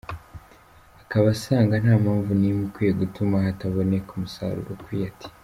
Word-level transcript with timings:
Akaba 1.01 1.27
asanga 1.35 1.73
nta 1.83 1.93
mpamvu 2.03 2.31
n’imwe 2.39 2.63
ikwiye 2.67 2.93
gutuma 3.01 3.35
hataboneka 3.45 4.09
umusaruro 4.13 4.71
ukwiye, 4.75 5.05
ati. 5.13 5.27